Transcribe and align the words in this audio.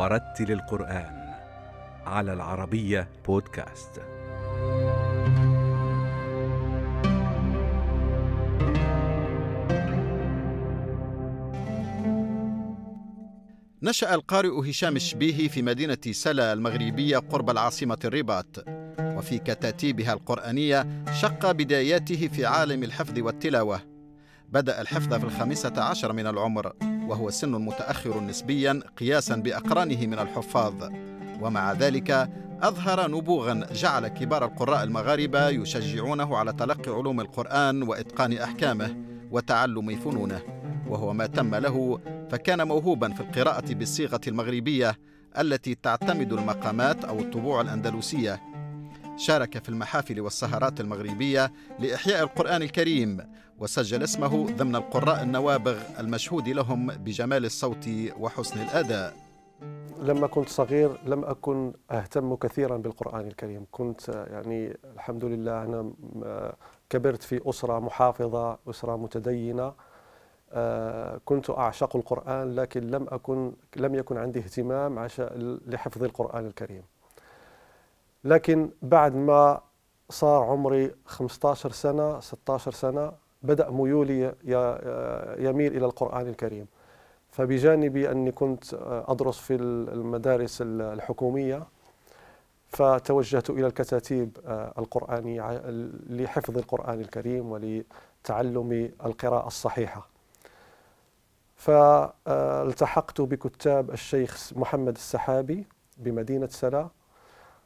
ورتل 0.00 0.52
القرآن 0.52 1.34
على 2.06 2.32
العربية 2.32 3.08
بودكاست. 3.26 4.00
نشأ 13.82 14.14
القارئ 14.14 14.70
هشام 14.70 14.96
الشبيهي 14.96 15.48
في 15.48 15.62
مدينة 15.62 15.98
سلا 16.10 16.52
المغربية 16.52 17.18
قرب 17.18 17.50
العاصمة 17.50 17.98
الرباط 18.04 18.64
وفي 19.00 19.38
كتاتيبها 19.38 20.12
القرآنية 20.12 21.04
شق 21.20 21.50
بداياته 21.50 22.28
في 22.28 22.46
عالم 22.46 22.82
الحفظ 22.82 23.18
والتلاوة 23.18 23.80
بدأ 24.48 24.80
الحفظ 24.80 25.14
في 25.14 25.24
الخامسة 25.24 25.82
عشر 25.82 26.12
من 26.12 26.26
العمر 26.26 26.72
وهو 27.10 27.30
سن 27.30 27.50
متأخر 27.50 28.20
نسبيا 28.20 28.80
قياسا 28.96 29.36
بأقرانه 29.36 30.06
من 30.06 30.18
الحفاظ. 30.18 30.90
ومع 31.40 31.72
ذلك 31.72 32.30
أظهر 32.62 33.10
نبوغا 33.10 33.66
جعل 33.72 34.08
كبار 34.08 34.44
القراء 34.44 34.84
المغاربة 34.84 35.48
يشجعونه 35.48 36.36
على 36.36 36.52
تلقي 36.52 36.92
علوم 36.92 37.20
القرآن 37.20 37.82
وإتقان 37.82 38.32
أحكامه 38.32 38.96
وتعلم 39.30 39.96
فنونه. 39.96 40.40
وهو 40.88 41.12
ما 41.12 41.26
تم 41.26 41.54
له 41.54 42.00
فكان 42.30 42.68
موهوبا 42.68 43.12
في 43.12 43.20
القراءة 43.20 43.74
بالصيغة 43.74 44.20
المغربية 44.28 44.98
التي 45.38 45.74
تعتمد 45.74 46.32
المقامات 46.32 47.04
أو 47.04 47.20
الطبوع 47.20 47.60
الأندلسية. 47.60 48.40
شارك 49.16 49.62
في 49.62 49.68
المحافل 49.68 50.20
والسهرات 50.20 50.80
المغربية 50.80 51.52
لإحياء 51.78 52.22
القرآن 52.22 52.62
الكريم 52.62 53.20
وسجل 53.60 54.02
اسمه 54.02 54.46
ضمن 54.56 54.76
القراء 54.76 55.22
النوابغ 55.22 55.78
المشهود 55.98 56.48
لهم 56.48 56.86
بجمال 56.86 57.44
الصوت 57.44 57.88
وحسن 58.20 58.62
الأداء. 58.62 59.16
لما 59.98 60.26
كنت 60.26 60.48
صغير 60.48 60.98
لم 61.06 61.24
أكن 61.24 61.72
أهتم 61.90 62.34
كثيرا 62.34 62.76
بالقرآن 62.76 63.26
الكريم. 63.26 63.66
كنت 63.70 64.08
يعني 64.08 64.76
الحمد 64.94 65.24
لله 65.24 65.62
أنا 65.62 65.92
كبرت 66.90 67.22
في 67.22 67.40
أسرة 67.50 67.78
محافظة 67.78 68.58
أسرة 68.70 68.96
متدينة. 68.96 69.72
آه، 70.52 71.20
كنت 71.24 71.50
أعشق 71.50 71.96
القرآن 71.96 72.54
لكن 72.54 72.90
لم 72.90 73.06
أكن 73.10 73.52
لم 73.76 73.94
يكن 73.94 74.16
عندي 74.18 74.38
اهتمام 74.38 75.08
لحفظ 75.66 76.04
القرآن 76.04 76.46
الكريم. 76.46 76.82
لكن 78.24 78.70
بعد 78.82 79.14
ما 79.14 79.60
صار 80.10 80.42
عمري 80.42 80.94
15 81.06 81.72
سنة 81.72 82.20
16 82.20 82.72
سنة 82.72 83.12
بدأ 83.42 83.70
ميولي 83.70 84.34
يميل 85.38 85.76
إلى 85.76 85.86
القرآن 85.86 86.28
الكريم. 86.28 86.66
فبجانب 87.30 87.96
أني 87.96 88.32
كنت 88.32 88.64
أدرس 89.08 89.38
في 89.38 89.54
المدارس 89.54 90.62
الحكومية 90.62 91.66
فتوجهت 92.68 93.50
إلى 93.50 93.66
الكتاتيب 93.66 94.38
القرآنية 94.78 95.60
لحفظ 96.10 96.58
القرآن 96.58 97.00
الكريم 97.00 97.52
ولتعلم 97.52 98.90
القراءة 99.04 99.46
الصحيحة. 99.46 100.08
فالتحقت 101.56 103.20
بكتاب 103.20 103.90
الشيخ 103.90 104.52
محمد 104.56 104.94
السحابي 104.94 105.66
بمدينة 105.98 106.46
سلا. 106.46 106.88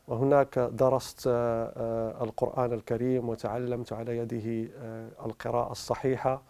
وهناك 0.08 0.58
درست 0.58 1.27
آه، 1.27 1.72
آه، 1.77 2.24
القرآن 2.24 2.72
الكريم 2.72 3.28
وتعلمت 3.28 3.92
على 3.92 4.19
يده 4.19 4.70
آه، 4.78 5.08
القراءة 5.27 5.72
الصحيحة. 5.72 6.42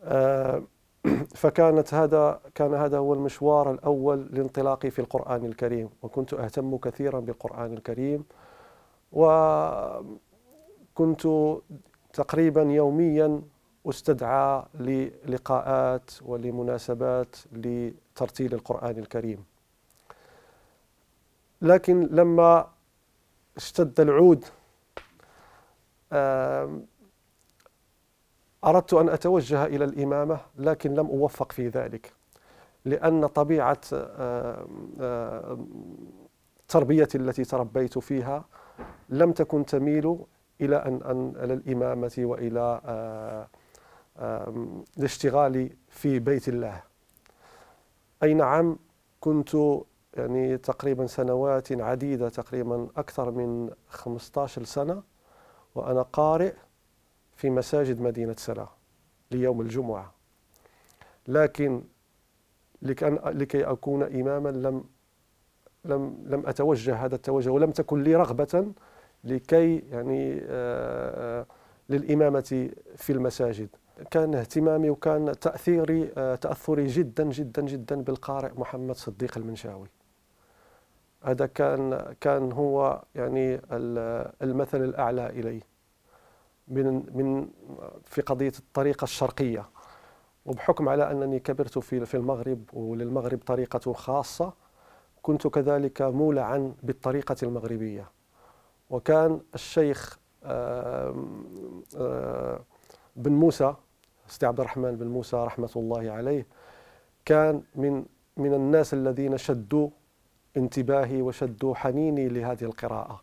فكانت 1.42 1.94
هذا 1.94 2.40
كان 2.54 2.74
هذا 2.74 2.98
هو 2.98 3.14
المشوار 3.14 3.70
الأول 3.70 4.28
لانطلاقي 4.30 4.90
في 4.90 4.98
القرآن 4.98 5.44
الكريم 5.44 5.88
وكنت 6.02 6.34
أهتم 6.34 6.76
كثيرا 6.76 7.20
بالقرآن 7.20 7.72
الكريم. 7.72 8.24
وكنت 9.12 10.08
تقريبا 12.12 12.62
يوميا 12.62 13.42
أستدعى 13.86 14.64
للقاءات 14.74 16.10
ولمناسبات 16.26 17.36
لترتيل 17.52 18.54
القرآن 18.54 18.98
الكريم. 18.98 19.49
لكن 21.62 22.08
لما 22.10 22.66
اشتد 23.56 24.00
العود 24.00 24.44
أردت 28.64 28.94
أن 28.94 29.08
أتوجه 29.08 29.64
إلى 29.66 29.84
الإمامة 29.84 30.40
لكن 30.58 30.94
لم 30.94 31.06
أوفق 31.06 31.52
في 31.52 31.68
ذلك 31.68 32.12
لأن 32.84 33.26
طبيعة 33.26 33.80
تربيتي 36.68 37.18
التي 37.18 37.44
تربيت 37.44 37.98
فيها 37.98 38.44
لم 39.08 39.32
تكن 39.32 39.66
تميل 39.66 40.18
إلى 40.60 40.76
أن, 40.76 41.02
أن 41.02 41.32
إلى 41.36 41.54
الإمامة 41.54 42.12
وإلى 42.18 42.80
الاشتغال 44.98 45.76
في 45.88 46.18
بيت 46.18 46.48
الله. 46.48 46.82
أي 48.22 48.34
نعم 48.34 48.78
كنت 49.20 49.56
يعني 50.16 50.58
تقريبا 50.58 51.06
سنوات 51.06 51.72
عديدة 51.72 52.28
تقريبا 52.28 52.88
أكثر 52.96 53.30
من 53.30 53.70
15 53.88 54.64
سنة 54.64 55.02
وأنا 55.74 56.02
قارئ 56.02 56.52
في 57.36 57.50
مساجد 57.50 58.00
مدينة 58.00 58.34
سلا 58.38 58.68
ليوم 59.30 59.60
الجمعة. 59.60 60.14
لكن 61.28 61.82
لكي 62.82 63.64
أكون 63.64 64.02
إماما 64.02 64.48
لم 64.48 64.84
لم 65.84 66.24
لم 66.26 66.46
أتوجه 66.46 67.04
هذا 67.04 67.14
التوجه 67.14 67.50
ولم 67.50 67.70
تكن 67.70 68.02
لي 68.02 68.16
رغبة 68.16 68.72
لكي 69.24 69.78
يعني 69.78 70.40
آه، 70.42 71.40
آه، 71.40 71.46
للإمامة 71.88 72.70
في 72.96 73.12
المساجد. 73.12 73.68
كان 74.10 74.34
اهتمامي 74.34 74.90
وكان 74.90 75.32
تأثيري 75.40 76.12
آه، 76.16 76.34
تأثري 76.34 76.86
جدا 76.86 77.24
جدا 77.24 77.62
جدا 77.62 78.02
بالقارئ 78.02 78.50
محمد 78.58 78.96
صديق 78.96 79.38
المنشاوي. 79.38 79.88
هذا 81.22 81.46
كان 81.46 82.14
كان 82.20 82.52
هو 82.52 83.02
يعني 83.14 83.60
المثل 84.42 84.84
الأعلى 84.84 85.26
إلي 85.26 85.60
من 86.68 87.02
من 87.14 87.48
في 88.04 88.20
قضية 88.20 88.52
الطريقة 88.58 89.04
الشرقية. 89.04 89.68
وبحكم 90.46 90.88
على 90.88 91.10
أنني 91.10 91.40
كبرت 91.40 91.78
في 91.78 92.06
في 92.06 92.16
المغرب 92.16 92.64
وللمغرب 92.72 93.38
طريقة 93.46 93.92
خاصة 93.92 94.52
كنت 95.22 95.46
كذلك 95.46 96.02
مولعا 96.02 96.74
بالطريقة 96.82 97.36
المغربية. 97.42 98.10
وكان 98.90 99.40
الشيخ 99.54 100.18
بن 103.16 103.32
موسى 103.32 103.74
سيدي 104.26 104.46
عبد 104.46 104.60
الرحمن 104.60 104.96
بن 104.96 105.06
موسى 105.06 105.36
رحمة 105.36 105.70
الله 105.76 106.10
عليه 106.10 106.46
كان 107.24 107.62
من 107.74 108.04
من 108.36 108.54
الناس 108.54 108.94
الذين 108.94 109.38
شدوا 109.38 109.90
انتباهي 110.56 111.22
وشدوا 111.22 111.74
حنيني 111.74 112.28
لهذه 112.28 112.64
القراءة 112.64 113.20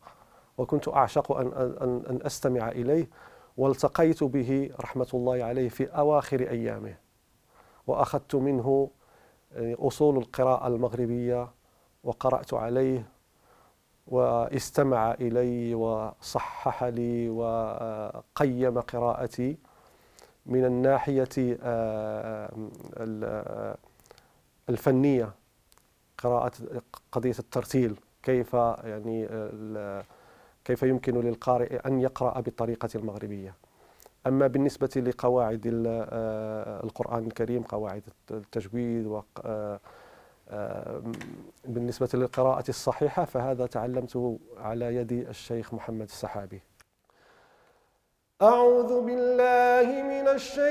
وكنت 0.57 0.87
أعشق 0.87 1.31
أن, 1.31 1.47
أن, 1.81 2.03
أن 2.09 2.19
أستمع 2.25 2.69
إليه 2.69 3.09
والتقيت 3.57 4.23
به 4.23 4.69
رحمة 4.79 5.07
الله 5.13 5.43
عليه 5.43 5.69
في 5.69 5.85
أواخر 5.85 6.41
أيامه 6.41 6.95
وأخذت 7.87 8.35
منه 8.35 8.89
يعني 9.51 9.75
أصول 9.79 10.17
القراءة 10.17 10.67
المغربية 10.67 11.51
وقرأت 12.03 12.53
عليه 12.53 13.09
واستمع 14.07 15.11
إلي 15.11 15.75
وصحح 15.75 16.83
لي 16.83 17.29
وقيم 17.29 18.79
قراءتي 18.79 19.57
من 20.45 20.65
الناحية 20.65 21.57
آه، 21.63 22.51
الفنية. 24.69 25.33
قراءة 26.17 26.51
قضية 27.11 27.35
الترتيل 27.39 27.99
كيف 28.23 28.53
يعني 28.83 29.27
كيف 30.65 30.83
يمكن 30.83 31.21
للقارئ 31.21 31.75
أن 31.75 32.01
يقرأ 32.01 32.39
بالطريقة 32.39 32.89
المغربية؟ 32.95 33.55
أما 34.27 34.47
بالنسبة 34.47 34.89
لقواعد 34.95 35.83
آه، 35.87 36.83
القرآن 36.83 37.27
الكريم 37.27 37.63
قواعد 37.63 38.03
التجويد 38.31 39.05
و 39.07 39.21
آه، 39.45 39.79
آه، 40.49 41.01
بالنسبة 41.65 42.09
للقراءة 42.13 42.69
الصحيحة 42.69 43.25
فهذا 43.25 43.65
تعلمته 43.65 44.39
على 44.57 44.95
يد 44.95 45.11
الشيخ 45.11 45.73
محمد 45.73 46.05
السحابي. 46.05 46.61
أعوذ 48.41 49.01
بالله 49.05 50.03
من 50.03 50.27
الشيطان 50.27 50.67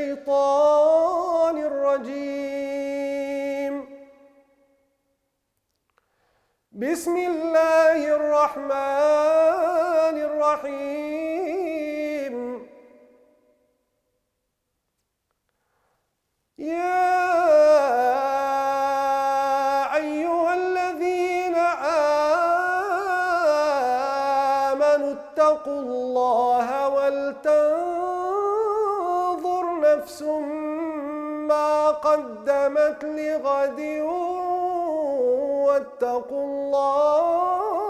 الرجيم. 1.59 3.16
بسم 6.77 7.17
الله 7.17 8.01
الرحمن 8.17 8.77
الرحيم. 10.29 11.57
يا 16.59 17.17
أيها 19.97 20.55
الذين 20.55 21.57
آمنوا 24.69 25.13
اتقوا 25.17 25.81
الله 25.81 26.89
ولتنظر 26.89 27.65
نفس 29.81 30.23
ما 31.49 31.91
قدمت 31.91 33.05
لغد 33.05 33.81
واتقوا 35.77 36.45
الله. 36.45 37.87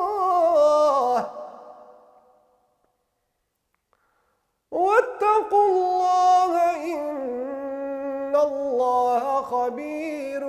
واتقوا 4.71 5.67
الله 5.67 6.53
إن 6.95 8.37
الله 8.37 9.43
خبير 9.43 10.43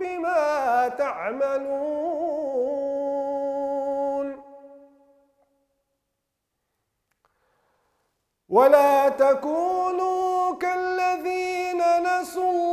بما 0.00 0.88
تعملون. 0.88 2.04
ولا 8.48 9.08
تكونوا 9.08 10.54
كالذين 10.54 11.82
نسوا 12.06 12.63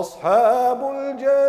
أصحاب 0.00 0.90
الجنة. 0.90 1.43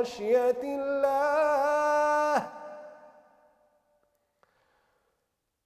خشية 0.00 0.62
الله. 0.62 2.46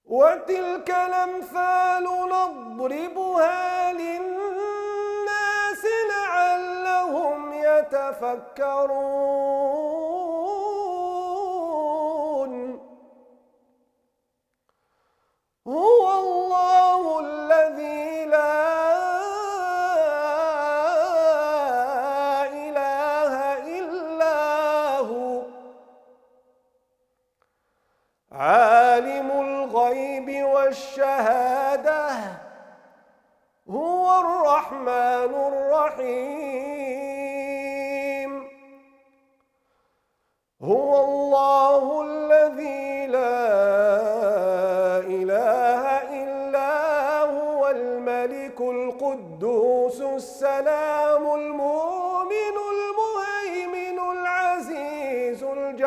وتلك 0.05 0.91
الأمثال 0.91 2.05
نضربها 2.05 3.93
للناس 3.93 5.83
لعلهم 6.11 7.53
يتفكرون. 7.53 9.25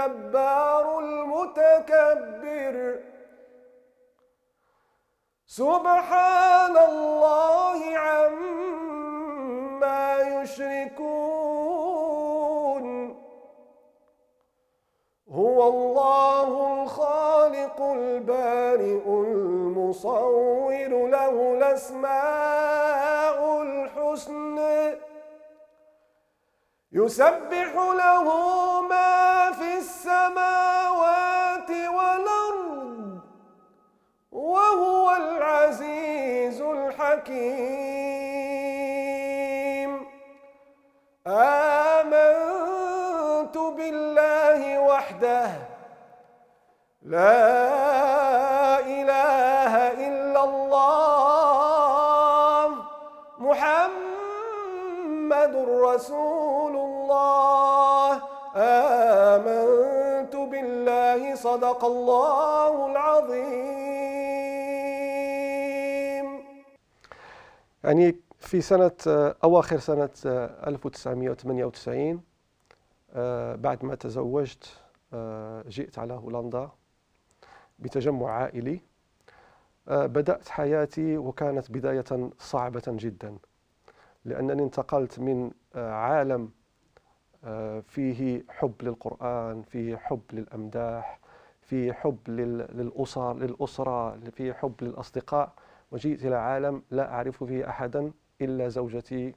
الجبار 0.08 1.00
المتكبر. 1.00 2.76
سبحان 5.46 6.78
الله 6.78 7.98
عما 7.98 9.32
يشركون. 10.42 11.28
هو 15.32 15.68
الله 15.68 16.84
الخالق 16.84 17.82
البارئ 17.82 19.06
المصور 19.08 20.88
له 21.08 21.54
الأسماء 21.58 23.38
الحسنى. 23.62 25.07
يسبح 26.98 27.72
له 28.04 28.28
ما 28.82 29.52
في 29.52 29.78
السماوات 29.78 31.70
والأرض 31.70 33.20
وهو 34.32 35.16
العزيز 35.16 36.62
الحكيم. 36.62 37.28
آمنت 41.98 42.68
بالله 43.58 44.80
وحده. 44.80 45.52
لا 47.02 48.80
إله 48.80 49.74
إلا 50.08 50.44
الله. 50.44 50.78
محمد 53.40 53.94
رسول 55.90 56.27
صدق 61.38 61.86
الله 61.86 62.92
العظيم. 62.92 64.38
يعني 67.84 68.16
في 68.40 68.62
سنة 68.62 68.92
أواخر 69.44 69.80
سنة 69.80 70.10
1998 70.26 72.22
آه، 73.14 73.56
بعد 73.56 73.86
ما 73.86 73.96
تزوجت 73.96 74.80
آه، 75.14 75.64
جئت 75.68 76.00
على 76.00 76.14
هولندا 76.14 76.70
بتجمع 77.80 78.32
عائلي. 78.32 78.80
آه، 79.88 80.06
بدأت 80.06 80.50
حياتي 80.50 81.18
وكانت 81.18 81.72
بداية 81.72 82.30
صعبة 82.40 82.84
جدا 82.88 83.38
لأنني 84.26 84.64
انتقلت 84.64 85.20
من 85.20 85.52
عالم 85.76 86.52
فيه 87.88 88.44
حب 88.50 88.74
للقرآن 88.82 89.62
فيه 89.62 89.96
حب 89.98 90.22
للأمداح 90.34 91.20
فيه 91.68 91.94
حب 91.94 92.18
للأسر 92.28 93.34
للأسرة 93.34 94.18
فيه 94.32 94.54
حب 94.54 94.74
للأصدقاء. 94.82 95.54
وجئت 95.92 96.26
إلى 96.26 96.36
عالم 96.36 96.84
لا 96.92 97.14
أعرف 97.14 97.44
فيه 97.44 97.70
أحدا 97.70 98.12
إلا 98.42 98.68
زوجتي 98.68 99.36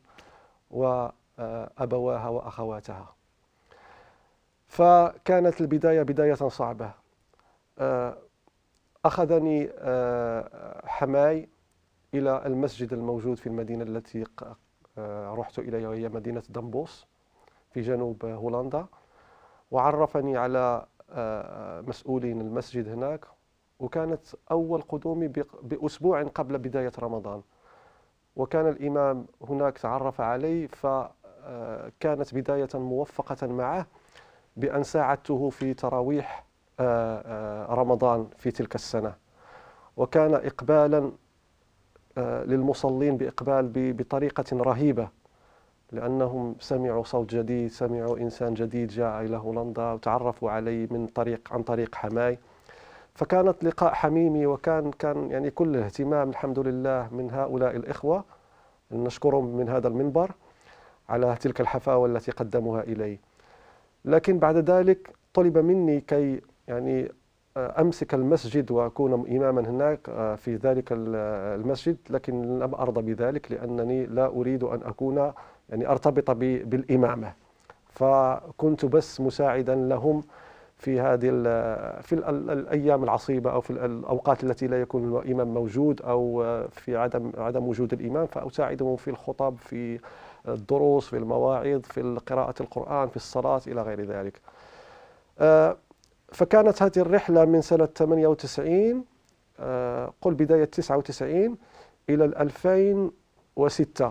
وأبواها 0.71 2.29
وأخواتها. 2.29 3.15
فكانت 4.69 5.61
البداية 5.61 6.03
بداية 6.03 6.35
صعبة. 6.35 6.93
أخذني 9.05 9.71
حماي 10.85 11.49
إلى 12.15 12.47
المسجد 12.47 12.93
الموجود 12.93 13.39
في 13.39 13.47
المدينة 13.47 13.85
التي 13.85 14.25
رحت 15.39 15.59
إليها 15.59 15.89
وهي 15.89 16.09
مدينة 16.09 16.43
دمبوس 16.49 17.07
في 17.71 17.81
جنوب 17.81 18.25
هولندا. 18.25 18.87
وعرفني 19.71 20.37
على 20.37 20.87
مسؤولين 21.89 22.41
المسجد 22.41 22.89
هناك 22.89 23.25
وكانت 23.81 24.21
أول 24.51 24.83
قدومي 24.83 25.29
بأسبوع 25.63 26.23
قبل 26.23 26.59
بداية 26.59 26.93
رمضان. 26.99 27.43
وكان 28.37 28.69
الإمام 28.69 29.27
هناك 29.49 29.79
تعرف 29.79 30.21
علي 30.21 30.69
فكانت 30.69 32.35
بداية 32.35 32.69
موفقة 32.75 33.47
معه 33.47 33.87
بأن 34.57 34.83
ساعدته 34.83 35.51
في 35.51 35.75
تراويح 35.75 36.45
آه، 36.81 37.23
آه، 37.71 37.75
رمضان 37.75 38.29
في 38.37 38.51
تلك 38.51 38.75
السنة. 38.75 39.15
وكان 39.97 40.35
إقبالا 40.35 41.13
آه، 42.19 42.45
للمصلين 42.45 43.17
بإقبال 43.17 43.93
بطريقة 43.93 44.45
رهيبة. 44.53 45.09
لأنهم 45.93 46.55
سمعوا 46.61 47.05
صوت 47.05 47.35
جديد 47.35 47.71
سمعوا 47.71 48.19
إنسان 48.19 48.55
جديد 48.55 48.89
جاء 48.89 49.23
إلى 49.23 49.37
هولندا 49.37 49.93
وتعرفوا 49.93 50.51
عليه 50.51 50.87
من 50.91 51.07
طريق 51.07 51.41
عن 51.53 51.63
طريق 51.63 51.95
حماي. 51.95 52.39
فكانت 53.15 53.65
لقاء 53.65 53.95
حميمي 53.95 54.47
وكان 54.47 54.91
كان 54.91 55.31
يعني 55.31 55.51
كل 55.51 55.77
الاهتمام 55.77 56.31
الحمد 56.31 56.59
لله 56.59 57.09
من 57.13 57.31
هؤلاء 57.31 57.77
الإخوة 57.77 58.25
نشكرهم 58.93 59.57
من 59.57 59.69
هذا 59.69 59.89
المنبر 59.89 60.31
على 61.09 61.37
تلك 61.41 61.61
الحفاوة 61.61 62.07
التي 62.07 62.31
قدموها 62.31 62.83
إلي. 62.83 63.19
لكن 64.05 64.39
بعد 64.39 64.71
ذلك 64.71 65.11
طلب 65.35 65.59
مني 65.59 66.01
كي 66.01 66.41
يعني 66.69 67.13
آه، 67.57 67.81
أمسك 67.81 68.15
المسجد 68.15 68.71
وأكون 68.71 69.13
إماما 69.13 69.61
هناك 69.71 70.09
آه، 70.09 70.35
في 70.35 70.57
ذلك 70.57 70.89
المسجد 70.93 71.97
لكن 72.11 72.59
لم 72.59 72.75
أرضى 72.75 73.15
بذلك 73.15 73.53
لأنني 73.53 74.07
لا 74.07 74.27
أريد 74.27 74.65
أن 74.65 74.81
أكون 74.83 75.33
يعني 75.71 75.89
أرتبط 75.89 76.31
بالإمامة 76.31 77.33
فكنت 77.89 78.85
بس 78.85 79.21
مساعدا 79.21 79.75
لهم 79.75 80.23
في 80.79 81.01
هذه 81.01 81.31
في 82.03 82.13
الأيام 82.13 83.05
العصيبة 83.05 83.53
أو 83.53 83.61
في 83.61 83.71
الأوقات 83.71 84.45
التي 84.45 84.67
لا 84.67 84.81
يكون 84.81 85.19
الإمام 85.19 85.55
موجود 85.55 86.03
أو 86.03 86.45
في 86.71 86.97
عدم 86.97 87.33
عدم 87.39 87.69
وجود 87.69 87.93
الإمام 87.93 88.27
فأساعدهم 88.27 88.97
في 88.97 89.11
الخطب 89.11 89.57
في 89.57 90.01
الدروس 90.49 91.09
في 91.09 91.17
المواعظ 91.17 91.81
في 91.81 92.19
قراءة 92.27 92.55
القرآن 92.63 93.09
في 93.09 93.17
الصلاة 93.17 93.61
إلى 93.67 93.83
غير 93.83 94.01
ذلك. 94.05 94.41
آه، 95.39 95.77
فكانت 96.33 96.83
هذه 96.83 96.99
الرحلة 96.99 97.45
من 97.45 97.63
سنة 97.63 97.87
98 97.87 99.05
آه، 99.61 100.13
قل 100.23 100.35
بداية 100.35 100.65
99 100.65 101.57
إلى 102.11 102.25
2006 102.25 104.11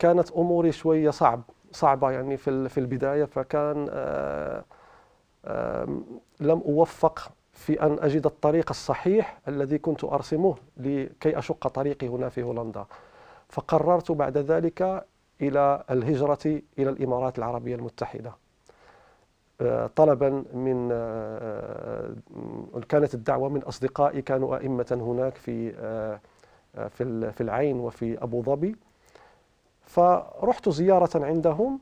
كانت 0.00 0.30
أموري 0.30 0.72
شوية 0.72 1.10
صعب 1.10 1.42
صعبة 1.72 2.10
يعني 2.10 2.36
في 2.36 2.68
في 2.68 2.80
البداية 2.80 3.24
فكان 3.24 3.86
آه، 3.90 4.64
لم 6.40 6.62
أوفق 6.66 7.32
في 7.52 7.82
أن 7.82 7.98
أجد 8.00 8.26
الطريق 8.26 8.70
الصحيح 8.70 9.38
الذي 9.48 9.78
كنت 9.78 10.04
أرسمه 10.04 10.54
لكي 10.76 11.38
أشق 11.38 11.68
طريقي 11.68 12.08
هنا 12.08 12.28
في 12.28 12.42
هولندا. 12.42 12.84
فقررت 13.48 14.12
بعد 14.12 14.38
ذلك 14.38 15.04
إلى 15.40 15.84
الهجرة 15.90 16.62
إلى 16.78 16.90
الإمارات 16.90 17.38
العربية 17.38 17.74
المتحدة. 17.74 18.32
آه، 19.60 19.90
طلبا 19.96 20.44
من 20.54 20.88
آه، 20.92 22.14
كانت 22.88 23.14
الدعوة 23.14 23.48
من 23.48 23.62
أصدقائي 23.62 24.22
كانوا 24.22 24.56
أئمة 24.56 24.98
هناك 25.00 25.34
في 25.36 25.72
في 27.30 27.40
العين 27.40 27.80
وفي 27.80 28.22
أبو 28.22 28.42
ظبي. 28.42 28.76
فرحت 29.90 30.68
زيارة 30.68 31.24
عندهم 31.26 31.80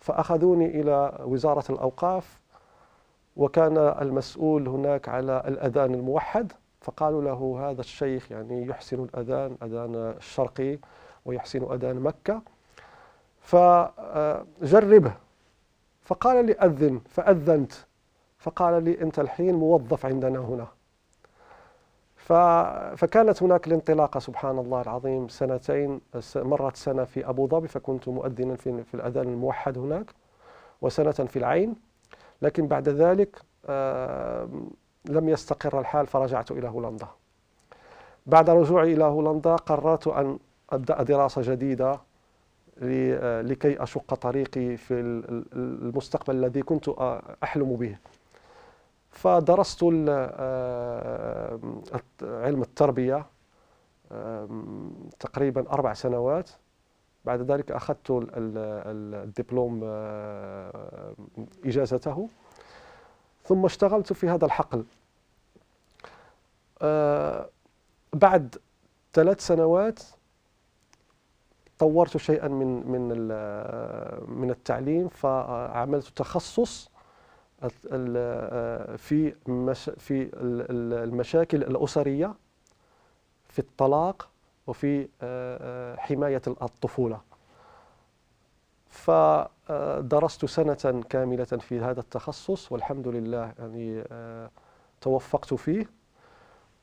فأخذوني 0.00 0.80
إلى 0.80 1.18
وزارة 1.24 1.64
الأوقاف 1.70 2.42
وكان 3.36 3.78
المسؤول 3.78 4.68
هناك 4.68 5.08
على 5.08 5.42
الأذان 5.48 5.94
الموحد 5.94 6.52
فقالوا 6.80 7.22
له 7.22 7.70
هذا 7.70 7.80
الشيخ 7.80 8.32
يعني 8.32 8.66
يحسن 8.66 9.02
الأذان 9.04 9.56
أذان 9.62 9.94
الشرقي 9.94 10.78
ويحسن 11.24 11.72
أذان 11.72 12.00
مكة. 12.00 12.42
فجربه. 13.40 15.12
فقال 16.02 16.46
لي 16.46 16.52
أذن 16.52 17.00
فأذنت. 17.08 17.72
فقال 18.38 18.84
لي 18.84 19.02
أنت 19.02 19.18
الحين 19.18 19.54
موظف 19.54 20.06
عندنا 20.06 20.38
هنا. 20.38 20.66
فكانت 22.96 23.42
هناك 23.42 23.66
الانطلاقة 23.66 24.20
سبحان 24.20 24.58
الله 24.58 24.82
العظيم 24.82 25.28
سنتين 25.28 26.00
مرت 26.36 26.76
سنة 26.76 27.04
في 27.04 27.28
أبو 27.28 27.48
ظبي 27.48 27.68
فكنت 27.68 28.08
مؤذنا 28.08 28.56
في, 28.56 28.82
في 28.84 28.94
الأذان 28.94 29.28
الموحد 29.28 29.78
هناك 29.78 30.14
وسنة 30.82 31.10
في 31.12 31.38
العين. 31.38 31.74
لكن 32.42 32.66
بعد 32.66 32.88
ذلك 32.88 33.42
لم 35.04 35.28
يستقر 35.28 35.80
الحال 35.80 36.06
فرجعت 36.06 36.50
إلى 36.50 36.68
هولندا. 36.68 37.06
بعد 38.26 38.50
رجوعي 38.50 38.92
إلى 38.92 39.04
هولندا 39.04 39.56
قررت 39.56 40.08
أن 40.08 40.38
أبدأ 40.70 41.02
دراسة 41.02 41.42
جديدة 41.42 42.00
لكي 43.42 43.82
أشق 43.82 44.14
طريقي 44.14 44.76
في 44.76 44.94
المستقبل 45.52 46.36
الذي 46.36 46.62
كنت 46.62 46.88
أحلم 47.42 47.76
به. 47.76 47.96
فدرست 49.10 49.84
آه، 50.08 51.58
علم 52.22 52.62
التربية 52.62 53.26
تقريبا 55.20 55.70
أربع 55.70 55.92
سنوات. 55.92 56.50
بعد 57.24 57.50
ذلك 57.50 57.72
أخذت 57.72 58.28
الدبلوم 58.36 59.80
آه، 59.84 61.14
إجازته. 61.64 62.28
ثم 63.44 63.64
اشتغلت 63.64 64.12
في 64.12 64.28
هذا 64.28 64.44
الحقل. 64.44 64.84
آه، 66.82 67.48
بعد 68.12 68.56
ثلاث 69.12 69.46
سنوات 69.46 70.00
طورت 71.78 72.16
شيئا 72.16 72.48
من 72.48 72.90
من 72.90 73.08
من 74.40 74.50
التعليم 74.50 75.08
فعملت 75.08 76.08
تخصص 76.08 76.90
في 78.96 79.34
في 79.98 80.30
المشاكل 81.04 81.62
الأسرية 81.62 82.34
في 83.48 83.58
الطلاق 83.58 84.28
وفي 84.66 85.08
حماية 85.98 86.42
الطفولة. 86.46 87.20
فدرست 88.88 90.44
سنة 90.44 91.02
كاملة 91.08 91.44
في 91.44 91.80
هذا 91.80 92.00
التخصص 92.00 92.72
والحمد 92.72 93.08
لله 93.08 93.52
يعني 93.58 94.04
توفقت 95.00 95.54
فيه. 95.54 95.86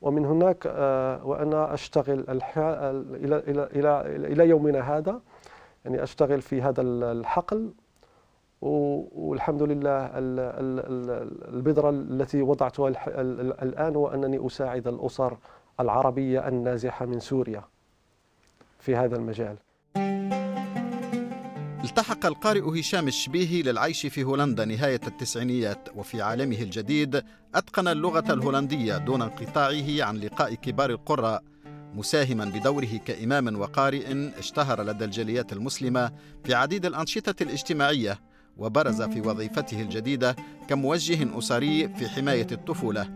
ومن 0.02 0.24
هناك 0.24 0.66
وأنا 1.24 1.74
أشتغل 1.74 2.24
إلى 2.28 3.36
إلى 3.38 3.64
إلى 3.64 4.02
إلى 4.32 4.48
يومنا 4.48 4.96
هذا 4.96 5.20
يعني 5.84 6.02
أشتغل 6.02 6.42
في 6.42 6.62
هذا 6.62 6.82
الحقل. 6.82 7.70
والحمد 9.36 9.62
لله 9.62 10.10
البذرة 11.54 11.90
التي 11.90 12.42
وضعتها 12.42 12.88
الآن 13.62 13.96
هو 13.96 14.08
أنني 14.08 14.46
أساعد 14.46 14.88
الأسر 14.88 15.38
العربية 15.80 16.48
النازحة 16.48 17.06
من 17.06 17.20
سوريا 17.20 17.64
في 18.78 18.96
هذا 18.96 19.16
المجال. 19.16 19.56
التحق 21.84 22.26
القارئ 22.26 22.80
هشام 22.80 23.08
الشبيهي 23.08 23.62
للعيش 23.62 24.06
في 24.06 24.24
هولندا 24.24 24.64
نهاية 24.64 25.00
التسعينيات 25.06 25.88
وفي 25.96 26.22
عالمه 26.22 26.62
الجديد 26.62 27.22
أتقن 27.54 27.88
اللغة 27.88 28.32
الهولندية 28.32 28.96
دون 28.96 29.22
انقطاعه 29.22 30.04
عن 30.04 30.16
لقاء 30.16 30.54
كبار 30.54 30.90
القراء 30.90 31.42
مساهما 31.94 32.44
بدوره 32.44 33.00
كإمام 33.06 33.60
وقارئ 33.60 34.30
اشتهر 34.38 34.82
لدى 34.82 35.04
الجاليات 35.04 35.52
المسلمة 35.52 36.12
في 36.44 36.54
عديد 36.54 36.86
الأنشطة 36.86 37.42
الاجتماعية. 37.42 38.18
وبرز 38.58 39.02
في 39.02 39.20
وظيفته 39.20 39.80
الجديدة 39.80 40.36
كموجه 40.68 41.38
أسري 41.38 41.88
في 41.88 42.08
حماية 42.08 42.46
الطفولة 42.52 43.08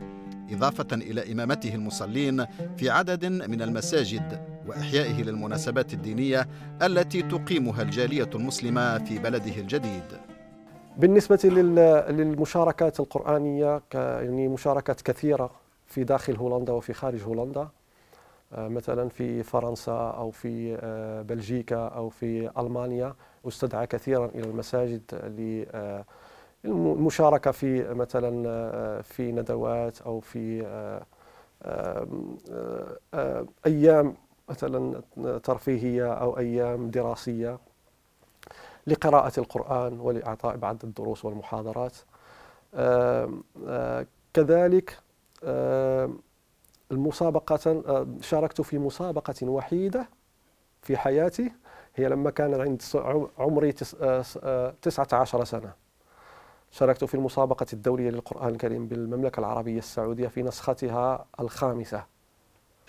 إضافة 0.51 0.87
إلى 0.93 1.33
إمامته 1.33 1.75
المصلين 1.75 2.47
في 2.77 2.91
عدد 2.91 3.25
من 3.27 3.63
المساجد 3.63 4.41
وإحيائه 4.67 5.23
للمناسبات 5.23 5.95
الدينية 5.95 6.49
التي 6.83 7.23
تقيمها 7.23 7.83
الجالية 7.83 8.31
المسلمة 8.35 8.99
في 8.99 9.19
بلده 9.19 9.61
الجديد. 9.61 10.03
بالنسبة 10.97 11.39
للمشاركات 12.11 13.01
القرآنية 13.01 13.83
يعني 13.95 14.49
مشاركات 14.49 15.01
كثيرة 15.01 15.51
في 15.87 16.05
داخل 16.05 16.37
هولندا 16.37 16.73
وفي 16.73 16.93
خارج 16.93 17.23
هولندا 17.23 17.69
مثلا 18.53 19.09
في 19.09 19.43
فرنسا 19.43 19.93
أو 19.93 20.31
في 20.31 20.79
آه، 20.83 21.23
بلجيكا 21.23 21.89
أو 21.89 22.09
في 22.09 22.51
ألمانيا 22.59 23.15
أستدعى 23.49 23.87
كثيرا 23.87 24.27
إلى 24.27 24.45
المساجد 24.45 25.03
للمشاركة 26.65 27.51
في 27.51 27.95
مثلا 27.95 28.49
آه، 28.49 29.01
في 29.01 29.33
ندوات 29.33 30.01
أو 30.01 30.21
في 30.21 30.67
أيام 33.67 34.15
مثلا 34.49 35.03
ترفيهية 35.39 36.13
أو 36.13 36.39
أيام 36.39 36.91
دراسية 36.91 37.59
لقراءة 38.87 39.41
القرآن 39.41 40.01
ولإعطاء 40.01 40.57
بعض 40.57 40.77
الدروس 40.85 41.25
والمحاضرات. 41.25 41.97
كذلك 44.35 44.99
المسابقة 46.91 47.83
آه، 47.87 48.07
شاركت 48.21 48.61
في 48.61 48.79
مسابقة 48.79 49.49
وحيدة 49.49 50.09
في 50.83 50.97
حياتي 50.97 51.53
هي 51.97 52.09
لما 52.09 52.31
كان 52.31 52.61
عند 52.61 52.83
عمري 53.39 53.73
19 53.73 55.39
آه، 55.39 55.41
آه، 55.41 55.45
سنة. 55.45 55.73
شاركت 56.71 57.05
في 57.05 57.15
المسابقة 57.15 57.67
الدولية 57.73 58.11
للقرآن 58.11 58.49
الكريم 58.49 58.87
بالمملكة 58.89 59.41
العربية 59.41 59.79
السعودية 59.79 60.29
في 60.29 60.43
نسختها 60.43 61.27
الخامسة. 61.41 62.05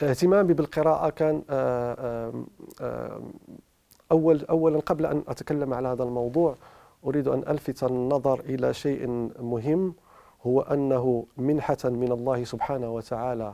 اهتمامي 0.03 0.53
بالقراءة 0.53 1.10
كان 1.10 1.43
أول 4.12 4.46
أولا 4.46 4.79
قبل 4.79 5.05
أن 5.05 5.24
أتكلم 5.27 5.74
على 5.74 5.88
هذا 5.88 6.03
الموضوع 6.03 6.55
أريد 7.05 7.27
أن 7.27 7.39
ألفت 7.39 7.84
النظر 7.84 8.39
إلى 8.39 8.74
شيء 8.74 9.08
مهم 9.39 9.96
هو 10.48 10.62
أنه 10.62 11.25
منحة 11.38 11.77
من 11.86 12.12
الله 12.12 12.43
سبحانه 12.43 12.89
وتعالى 12.89 13.53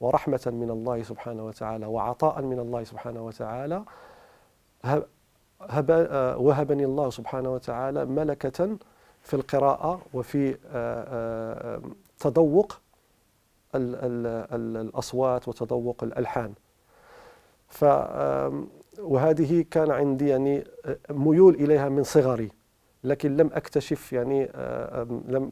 ورحمة 0.00 0.42
من 0.46 0.70
الله 0.70 1.02
سبحانه 1.02 1.46
وتعالى 1.46 1.86
وعطاء 1.86 2.42
من 2.42 2.58
الله 2.58 2.84
سبحانه 2.84 3.26
وتعالى 3.26 3.82
هب 5.60 5.90
وهبني 6.40 6.84
الله 6.84 7.10
سبحانه 7.10 7.52
وتعالى 7.54 8.04
ملكة 8.04 8.76
في 9.22 9.34
القراءة 9.34 10.00
وفي 10.14 10.50
آه، 10.50 10.56
آه، 10.72 11.80
تذوق 12.18 12.80
الأصوات 13.74 15.48
وتذوق 15.48 16.04
الألحان. 16.04 16.52
ف 17.68 17.84
وهذه 18.98 19.64
كان 19.70 19.90
عندي 19.90 20.28
يعني 20.28 20.64
ميول 21.10 21.54
إليها 21.54 21.88
من 21.88 22.02
صغري. 22.02 22.50
لكن 23.06 23.36
لم 23.36 23.50
أكتشف 23.52 24.12
يعني 24.12 24.44
لم 25.28 25.50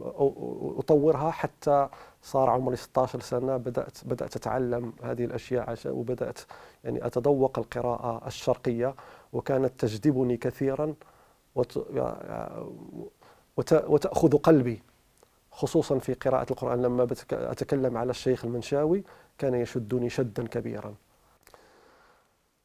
أطورها 0.78 1.30
حتى 1.30 1.88
صار 2.22 2.50
عمري 2.50 2.76
16 2.76 3.20
سنة 3.20 3.56
بدأت 3.56 3.98
بدأت 4.04 4.36
أتعلم 4.36 4.92
هذه 5.02 5.24
الأشياء 5.24 5.76
وبدأت 5.86 6.38
يعني 6.84 7.06
أتذوق 7.06 7.58
القراءة 7.58 8.26
الشرقية 8.26 8.94
وكانت 9.32 9.72
تجذبني 9.78 10.36
كثيرا 10.36 10.94
وتأخذ 13.88 14.36
قلبي 14.36 14.82
خصوصا 15.50 15.98
في 15.98 16.14
قراءة 16.14 16.46
القرآن. 16.50 16.82
لما 16.82 17.08
أتكلم 17.32 17.96
على 17.96 18.10
الشيخ 18.10 18.44
المنشاوي 18.44 19.04
كان 19.38 19.54
يشدني 19.54 20.10
شدا 20.10 20.46
كبيرا. 20.46 20.94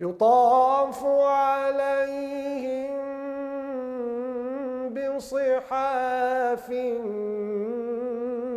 يطاف 0.00 1.04
عليهم 1.04 2.90
بصحاف 4.94 6.70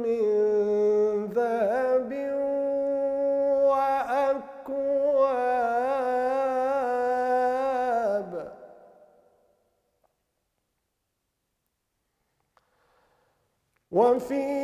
من 0.03 0.23
ذهب 1.33 2.11
وأكواب. 3.67 4.53
وفيها 13.91 14.62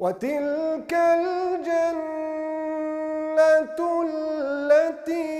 وتلك 0.00 0.92
الجنة 0.92 2.00
التي 4.02 5.39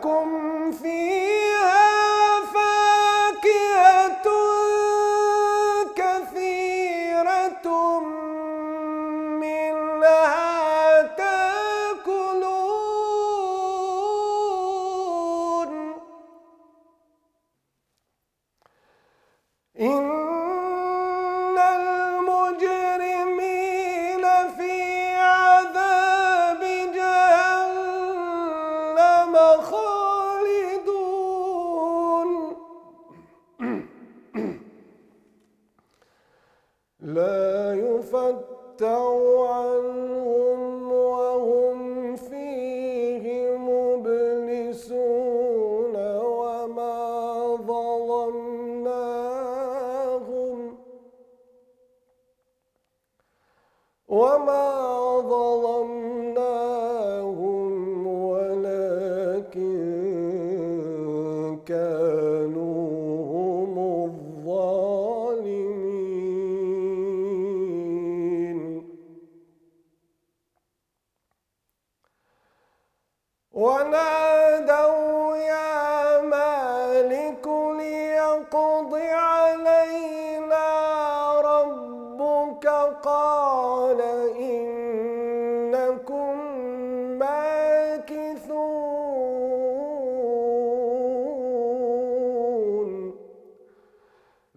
لكم 0.00 0.39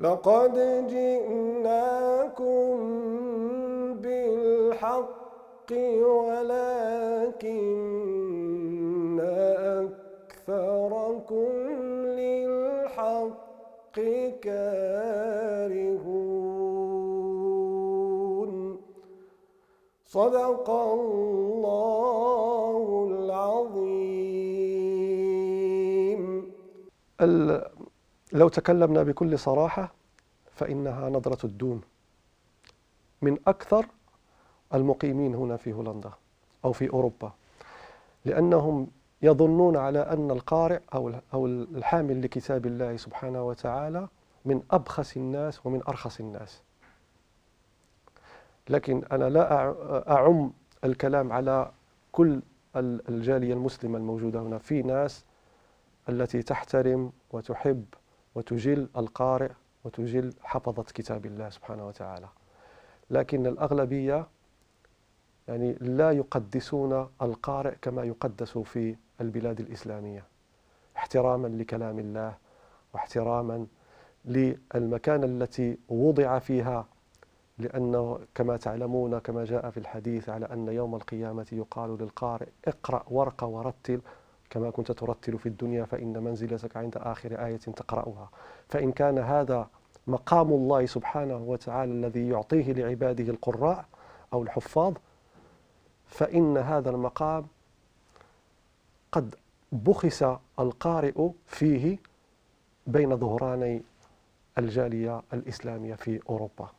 لقد 0.05 0.87
جئناكم 0.88 2.77
بالحق 3.95 5.73
ولكن 6.03 6.81
أكثركم 10.49 11.53
للحق 12.07 13.35
كارهون. 14.43 15.11
صدق 20.07 20.71
الله 20.71 22.07
العظيم. 23.11 24.12
ال- 27.21 27.74
لو 28.35 28.49
تكلمنا 28.49 29.03
بكل 29.03 29.38
صراحة 29.38 29.92
فإنها 30.55 31.11
نظرة 31.11 31.47
الدون 31.47 31.81
من 33.23 33.38
أكثر 33.47 33.87
المقيمين 34.75 35.35
هنا 35.35 35.57
في 35.57 35.73
هولندا 35.73 36.11
أو 36.64 36.73
في 36.73 36.90
أوروبا 36.90 37.33
لأنهم 38.25 38.87
يظنون 39.23 39.77
على 39.77 39.99
أن 39.99 40.31
القارئ 40.31 40.81
أو 40.94 41.12
أو 41.35 41.47
الحامل 41.47 42.23
لكتاب 42.23 42.66
الله 42.66 42.97
سبحانه 42.97 43.42
وتعالى 43.42 44.09
من 44.44 44.62
أبخس 44.70 45.16
الناس 45.16 45.66
ومن 45.66 45.81
أرخص 45.88 46.20
الناس. 46.20 46.62
لكن 48.68 49.03
أنا 49.12 49.25
لا 49.29 49.49
أع- 49.49 50.11
أعم 50.11 50.53
الكلام 50.85 51.33
على 51.33 51.70
كل 52.12 52.42
ال- 52.77 53.09
الجالية 53.09 53.53
المسلمة 53.55 53.99
الموجودة 53.99 54.40
هنا 54.40 54.59
في 54.59 54.83
ناس 54.83 55.25
التي 56.09 56.42
تحترم 56.42 57.12
وتحب 57.33 57.85
وتجل 58.35 58.88
القارئ 58.97 59.51
وتجل 59.85 60.35
حفظة 60.42 60.83
كتاب 60.83 61.27
الله 61.27 61.51
سبحانه 61.51 61.87
وتعالى. 61.88 62.29
لكن 63.11 63.47
الأغلبية 63.47 64.27
يعني 65.49 65.73
لا 65.73 66.11
يقدسون 66.11 67.09
القارئ 67.23 67.75
كما 67.83 68.05
يقدس 68.05 68.59
في 68.59 68.97
البلاد 69.20 69.61
الإسلامية. 69.61 70.25
احتراما 70.97 71.49
لكلام 71.49 71.99
الله 71.99 72.35
واحتراما 72.94 73.66
للمكان 74.25 75.25
التي 75.25 75.79
وضع 75.88 76.38
فيها 76.38 76.87
لأنه 77.59 78.18
كما 78.35 78.57
تعلمون 78.57 79.18
كما 79.18 79.44
جاء 79.44 79.70
في 79.70 79.77
الحديث 79.77 80.29
على 80.29 80.47
أن 80.47 80.68
يوم 80.68 80.94
القيامة 80.94 81.47
يقال 81.53 81.99
للقارئ 82.01 82.49
اقرأ 82.64 83.05
وارق 83.11 83.44
ورتل 83.44 84.01
كما 84.55 84.71
كنت 84.71 84.93
ترتل 84.93 85.38
في 85.38 85.47
الدنيا 85.47 85.85
فإن 85.85 86.23
منزلتك 86.23 86.77
عند 86.77 86.97
آخر 86.97 87.47
آية 87.47 87.57
تقرأها. 87.57 88.31
فإن 88.69 88.93
كان 88.93 89.19
هذا 89.19 89.69
مقام 90.07 90.53
الله 90.53 90.87
سبحانه 90.87 91.37
وتعالى 91.37 91.93
الذي 91.93 92.29
يعطيه 92.29 92.73
لعباده 92.73 93.25
القراء 93.25 93.85
أو 94.33 94.43
الحفاظ 94.43 94.95
فإن 96.07 96.57
هذا 96.57 96.90
المقام 96.90 97.47
قد 99.12 99.35
بخس 99.73 100.25
القارئ 100.59 101.29
فيه 101.47 101.99
بين 102.87 103.17
ظهراني 103.17 103.83
الجالية 104.59 105.23
الإسلامية 105.33 105.95
في 105.95 106.21
أوروبا. 106.29 106.71